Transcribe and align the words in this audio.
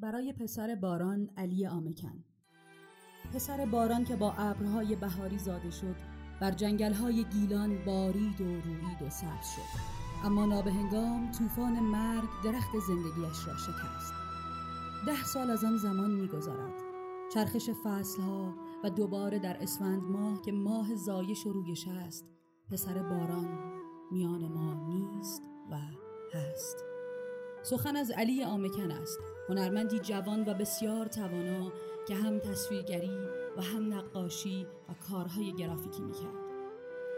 برای 0.00 0.32
پسر 0.32 0.74
باران 0.74 1.30
علی 1.36 1.66
آمکن. 1.66 2.24
پسر 3.34 3.66
باران 3.66 4.04
که 4.04 4.16
با 4.16 4.32
ابرهای 4.32 4.96
بهاری 4.96 5.38
زاده 5.38 5.70
شد 5.70 5.96
بر 6.40 6.50
جنگلهای 6.50 7.24
گیلان 7.24 7.84
بارید 7.84 8.40
و 8.40 8.44
روید 8.44 9.02
و 9.06 9.10
سبز 9.10 9.46
شد. 9.56 9.80
اما 10.24 10.46
نابهنگام 10.46 11.30
طوفان 11.30 11.80
مرگ 11.80 12.28
درخت 12.44 12.78
زندگیش 12.88 13.46
را 13.46 13.56
شکست. 13.56 14.12
ده 15.06 15.24
سال 15.24 15.50
از 15.50 15.64
آن 15.64 15.76
زمان 15.76 16.10
میگذرد. 16.10 16.74
چرخش 17.34 17.70
فصلها 17.84 18.54
و 18.84 18.90
دوباره 18.90 19.38
در 19.38 19.56
اسفند 19.62 20.02
ماه 20.02 20.42
که 20.42 20.52
ماه 20.52 20.96
زایش 20.96 21.46
و 21.46 21.52
رویش 21.52 21.88
است 21.88 22.24
پسر 22.70 23.02
باران 23.02 23.48
میان 24.10 24.49
سخن 27.70 27.96
از 27.96 28.10
علی 28.10 28.44
آمکن 28.44 28.90
است. 28.90 29.18
هنرمندی 29.48 29.98
جوان 29.98 30.40
و 30.48 30.54
بسیار 30.54 31.06
توانا 31.06 31.72
که 32.08 32.14
هم 32.14 32.38
تصویرگری 32.38 33.18
و 33.56 33.62
هم 33.62 33.94
نقاشی 33.94 34.66
و 34.88 34.92
کارهای 35.08 35.52
گرافیکی 35.52 36.02
می‌کرد. 36.02 36.34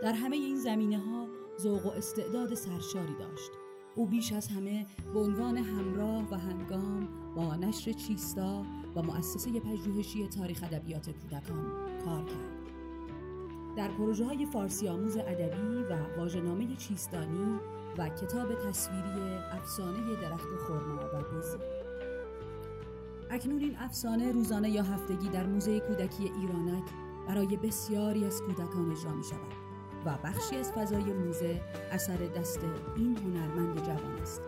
در 0.02 0.12
همه 0.12 0.37
این 0.37 0.57
زمینه 0.57 0.98
ها 0.98 1.27
ذوق 1.60 1.87
و 1.87 1.88
استعداد 1.88 2.55
سرشاری 2.55 3.15
داشت. 3.19 3.51
او 3.95 4.07
بیش 4.07 4.33
از 4.33 4.48
همه 4.48 4.87
به 5.15 5.20
عنوان 5.20 5.57
همراه 5.57 6.30
و 6.30 6.38
هنگام 6.38 7.09
با 7.37 7.57
نشر 7.57 7.93
چیستا 7.93 8.66
و 8.96 9.02
مؤسسه 9.02 9.60
پژوهشی 9.60 10.29
تاریخ 10.29 10.62
ادبیات 10.62 11.10
کودکان 11.10 11.73
کار 12.05 12.24
کرد. 12.24 12.62
در 13.76 13.88
پروژه 13.88 14.24
های 14.24 14.46
فارسی 14.46 14.88
آموز 14.88 15.16
ادبی 15.16 15.82
و 15.90 16.18
واژه‌نامه 16.18 16.76
چیستانی 16.76 17.60
و 17.98 18.08
کتاب 18.08 18.54
تصویری 18.54 19.34
افسانه 19.52 20.20
درخت 20.22 20.48
خرما 20.68 21.00
و 21.14 21.22
بوزی 21.32 21.58
اکنون 23.30 23.60
این 23.60 23.76
افسانه 23.78 24.32
روزانه 24.32 24.70
یا 24.70 24.82
هفتگی 24.82 25.28
در 25.28 25.46
موزه 25.46 25.80
کودکی 25.80 26.22
ایرانک 26.22 26.84
برای 27.29 27.56
بسیاری 27.56 28.24
از 28.24 28.42
کودکان 28.42 28.90
اجرا 28.90 29.12
می 29.12 29.24
شود 29.24 29.52
و 30.07 30.18
بخشی 30.24 30.57
از 30.57 30.73
فضای 30.73 31.04
موزه 31.12 31.60
اثر 31.92 32.16
دست 32.16 32.60
این 32.96 33.16
هنرمند 33.16 33.82
جوان 33.86 34.18
است. 34.23 34.42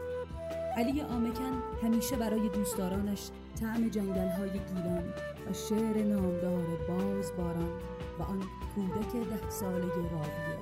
علی 0.76 1.00
آمکن 1.00 1.62
همیشه 1.82 2.16
برای 2.16 2.48
دوستدارانش 2.48 3.30
طعم 3.64 3.88
جنگل 3.88 4.28
های 4.28 4.50
گیلان 4.50 5.04
و 5.50 5.52
شعر 5.52 6.04
نامدار 6.04 6.66
باز 6.88 7.32
باران 7.36 7.80
و 8.18 8.22
آن 8.22 8.42
کودک 8.74 9.12
ده 9.12 9.50
ساله 9.50 9.86
راوی 9.86 10.54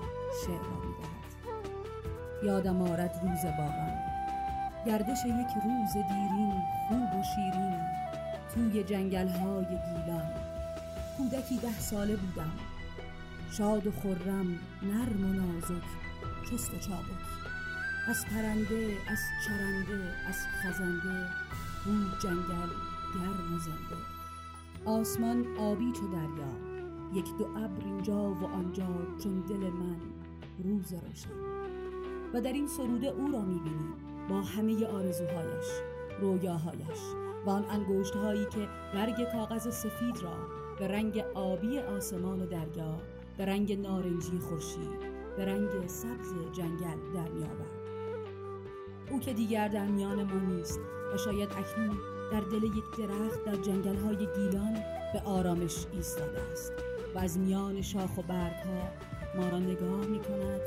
شعر 0.46 0.62
را 0.62 0.78
می‌دهد. 0.84 2.44
یادم 2.44 2.82
آرد 2.82 3.20
روز 3.22 3.52
باران 3.58 3.98
گردش 4.86 5.18
یک 5.24 5.52
روز 5.64 5.92
دیرین 5.92 6.62
خوب 6.88 7.20
و 7.20 7.22
شیرین 7.22 7.80
توی 8.54 8.84
جنگل 8.84 9.28
های 9.28 9.64
گیلان. 9.64 10.32
کودکی 11.16 11.58
ده 11.58 11.80
ساله 11.80 12.16
بودم. 12.16 12.52
شاد 13.52 13.86
و 13.86 13.92
خرم 13.92 14.58
نرم 14.82 15.30
و 15.30 15.32
نازک 15.32 15.86
چست 16.50 16.74
و 16.74 16.78
چابک. 16.78 17.22
از 18.08 18.26
پرنده 18.26 18.96
از 19.08 19.18
چرنده 19.46 20.14
از 20.28 20.36
خزنده 20.62 21.26
بود 21.84 22.20
جنگل 22.22 22.91
گرم 23.14 23.54
و 23.54 23.58
زنده 23.58 24.02
آسمان 24.84 25.56
آبی 25.58 25.92
چو 25.92 26.08
دریا 26.08 26.72
یک 27.14 27.36
دو 27.38 27.44
ابر 27.44 27.84
اینجا 27.84 28.30
و 28.30 28.44
آنجا 28.44 28.88
چون 29.22 29.40
دل 29.40 29.70
من 29.70 29.96
روز 30.64 30.92
روشن. 30.92 31.62
و 32.34 32.40
در 32.40 32.52
این 32.52 32.66
سروده 32.66 33.06
او 33.06 33.32
را 33.32 33.40
می‌بینیم 33.40 33.94
با 34.28 34.40
همه 34.40 34.86
آرزوهایش 34.86 35.66
رویاهایش 36.20 37.00
و 37.46 37.50
آن 37.50 37.64
انگشت 37.70 38.16
هایی 38.16 38.44
که 38.44 38.68
برگ 38.94 39.32
کاغذ 39.32 39.68
سفید 39.68 40.18
را 40.22 40.36
به 40.78 40.88
رنگ 40.88 41.24
آبی 41.34 41.78
آسمان 41.78 42.42
و 42.42 42.46
دریا 42.46 43.00
به 43.38 43.46
رنگ 43.46 43.80
نارنجی 43.80 44.38
خورشید 44.38 45.00
به 45.36 45.44
رنگ 45.44 45.86
سبز 45.86 46.32
جنگل 46.52 47.12
در 47.14 47.28
میآورد 47.28 47.82
او 49.10 49.20
که 49.20 49.32
دیگر 49.32 49.68
در 49.68 49.86
میان 49.86 50.22
ما 50.22 50.54
نیست 50.54 50.80
و 51.14 51.16
شاید 51.16 51.50
اکنون 51.52 52.11
در 52.32 52.40
دل 52.40 52.62
یک 52.62 52.84
درخت 52.98 53.44
در 53.44 53.56
جنگل 53.56 53.96
های 53.96 54.16
گیلان 54.16 54.74
به 55.12 55.20
آرامش 55.24 55.86
ایستاده 55.92 56.40
است 56.52 56.72
و 57.14 57.18
از 57.18 57.38
میان 57.38 57.82
شاخ 57.82 58.18
و 58.18 58.22
برگ 58.22 58.52
ها 58.52 58.88
ما 59.36 59.48
را 59.48 59.58
نگاه 59.58 60.06
می 60.06 60.20
کند 60.20 60.60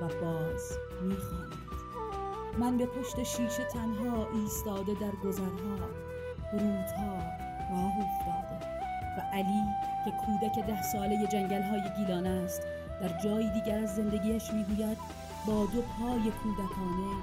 و 0.00 0.08
باز 0.20 0.72
می 1.02 1.16
من 2.58 2.78
به 2.78 2.86
پشت 2.86 3.22
شیشه 3.22 3.64
تنها 3.72 4.26
ایستاده 4.34 4.94
در 4.94 5.28
گذرها 5.28 5.76
رودها 6.52 7.16
راه 7.70 7.92
افتاده 7.98 8.66
و 9.18 9.20
علی 9.32 9.62
که 10.04 10.10
کودک 10.10 10.66
ده 10.66 10.82
ساله 10.82 11.26
جنگل 11.26 11.62
های 11.62 11.82
گیلان 11.96 12.26
است 12.26 12.62
در 13.00 13.18
جای 13.24 13.50
دیگر 13.50 13.78
از 13.78 13.96
زندگیش 13.96 14.52
می‌گوید 14.52 14.98
با 15.46 15.66
دو 15.66 15.82
پای 15.82 16.32
کودکانه 16.42 17.14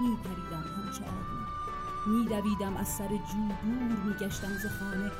میپریدم 0.00 0.64
همچه 0.76 1.04
آبی 1.04 1.59
میدویدم 2.06 2.76
از 2.76 2.88
سر 2.88 3.08
جو 3.08 3.48
دور 3.62 3.98
میگشتم 4.04 4.52
ز 4.52 4.66
خانه. 4.78 5.10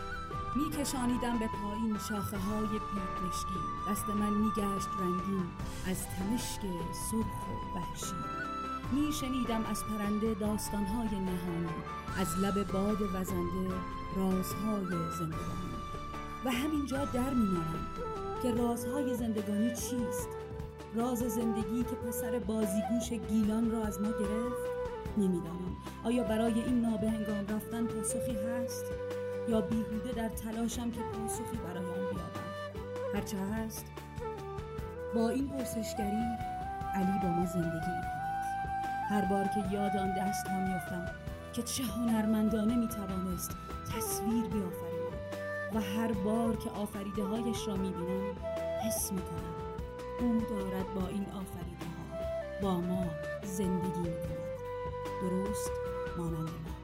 میکشانیدم 0.57 1.39
به 1.39 1.49
پایین 1.63 1.99
شاخه 2.09 2.39
های 2.39 2.67
پیت 2.69 3.29
مشکی 3.29 3.61
دست 3.91 4.09
من 4.09 4.33
میگشت 4.33 4.89
رنگین 5.01 5.47
از 5.87 6.07
تمشک 6.07 6.61
سرخ 7.11 7.43
و 7.49 7.79
وحشی. 7.79 8.15
میشنیدم 8.93 9.65
از 9.71 9.85
پرنده 9.85 10.35
داستانهای 10.35 11.09
نهانی 11.09 11.69
از 12.19 12.39
لب 12.39 12.73
باد 12.73 13.03
وزنده 13.03 13.75
رازهای 14.17 15.11
زندگانی. 15.19 15.71
و 16.45 16.51
همینجا 16.51 17.05
در 17.05 17.35
میمانم 17.35 17.87
که 18.43 18.55
رازهای 18.55 19.15
زندگانی 19.15 19.71
چیست؟ 19.71 20.29
راز 20.95 21.19
زندگی 21.19 21.83
که 21.83 21.97
پسر 21.97 22.39
بازیگوش 22.39 23.13
گیلان 23.29 23.71
را 23.71 23.85
از 23.85 24.01
ما 24.01 24.09
گرفت؟ 24.09 24.80
نمی‌دانم. 25.17 25.77
آیا 26.05 26.25
برای 26.25 26.63
این 26.63 26.81
نابهنگام 26.81 27.57
رفتن 27.57 27.87
پاسخی 27.87 28.37
هست؟ 28.37 28.85
یا 29.49 29.61
بیهوده 29.61 30.13
در 30.13 30.29
تلاشم 30.29 30.91
که 30.91 31.01
پاسخی 31.01 31.57
برای 31.57 31.87
آن 31.87 32.15
بیابم؟ 32.15 33.15
هرچه 33.15 33.37
هست 33.37 33.87
با 35.15 35.29
این 35.29 35.49
پرسشگری 35.49 36.37
علی 36.95 37.19
با 37.23 37.29
ما 37.29 37.47
زندگی 37.47 37.67
می‌کند. 37.67 38.21
هر 39.09 39.25
بار 39.25 39.45
که 39.45 39.75
یاد 39.75 39.97
آن 39.97 40.15
دست 40.15 40.47
ها 40.47 40.59
میافتم 40.59 41.07
که 41.53 41.63
چه 41.63 41.85
هنرمندانه 41.85 42.77
می‌توانست 42.77 43.51
تصویر 43.97 44.45
بیافریند 44.45 45.11
و 45.75 45.81
هر 45.81 46.13
بار 46.13 46.57
که 46.57 46.71
آفریده 46.71 47.25
هایش 47.25 47.69
را 47.69 47.77
می‌بینم 47.77 48.37
حس 48.87 49.13
می‌کنم 49.13 49.55
او 50.21 50.41
دارد 50.41 50.95
با 50.95 51.09
این 51.09 51.27
آفریده 51.27 51.87
ها 51.87 52.63
با 52.63 52.81
ما 52.81 53.07
زندگی 53.45 54.01
می‌کند. 54.01 54.50
درست 55.21 55.71
مانند 56.19 56.51
ما 56.51 56.81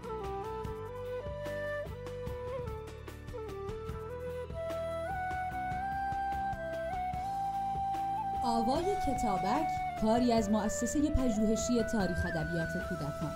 آوای 8.44 8.84
کتابک 9.06 9.66
کاری 10.00 10.32
از 10.32 10.50
مؤسسه 10.50 11.10
پژوهشی 11.10 11.82
تاریخ 11.92 12.26
ادبیات 12.26 12.68
کودکان. 12.88 13.32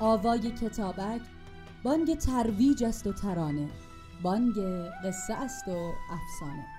آوای 0.00 0.50
کتابک 0.50 1.20
بانگ 1.82 2.18
ترویج 2.18 2.84
است 2.84 3.06
و 3.06 3.12
ترانه 3.12 3.68
بانگ 4.22 4.54
قصه 5.04 5.34
است 5.34 5.68
و 5.68 5.92
افسانه. 6.10 6.77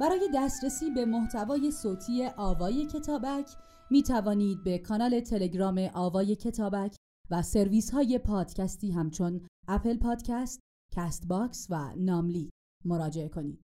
برای 0.00 0.28
دسترسی 0.34 0.90
به 0.90 1.04
محتوای 1.04 1.70
صوتی 1.70 2.26
آوای 2.36 2.86
کتابک 2.86 3.50
می 3.90 4.02
توانید 4.02 4.64
به 4.64 4.78
کانال 4.78 5.20
تلگرام 5.20 5.90
آوای 5.94 6.36
کتابک 6.36 6.96
و 7.30 7.42
سرویس 7.42 7.90
های 7.90 8.18
پادکستی 8.18 8.90
همچون 8.90 9.46
Apple 9.68 9.98
Podcast، 9.98 10.60
Castbox 10.94 11.66
و 11.70 11.94
ناملیک 11.96 12.50
مراجعه 12.84 13.28
کنید. 13.28 13.67